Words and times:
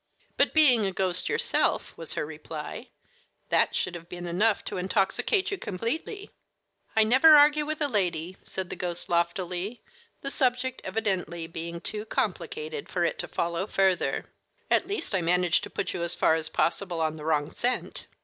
"But 0.35 0.51
being 0.55 0.83
a 0.83 0.91
ghost 0.91 1.29
yourself," 1.29 1.95
was 1.95 2.13
her 2.13 2.25
reply, 2.25 2.89
"that 3.49 3.75
should 3.75 3.93
have 3.93 4.09
been 4.09 4.25
enough 4.25 4.63
to 4.65 4.77
intoxicate 4.77 5.51
you 5.51 5.59
completely." 5.59 6.31
"I 6.95 7.03
never 7.03 7.35
argue 7.35 7.67
with 7.67 7.81
a 7.81 7.87
lady," 7.87 8.35
said 8.43 8.71
the 8.71 8.75
ghost 8.75 9.09
loftily, 9.09 9.83
the 10.21 10.31
subject 10.31 10.81
evidently 10.83 11.45
being 11.45 11.81
too 11.81 12.05
complicated 12.05 12.89
for 12.89 13.05
it 13.05 13.19
to 13.19 13.27
follow 13.27 13.67
further. 13.67 14.25
"At 14.71 14.87
least 14.87 15.13
I 15.13 15.21
managed 15.21 15.63
to 15.65 15.69
put 15.69 15.93
you 15.93 16.01
as 16.01 16.15
far 16.15 16.33
as 16.33 16.49
possible 16.49 16.99
on 16.99 17.17
the 17.17 17.23
wrong 17.25 17.51
scent." 17.51 18.07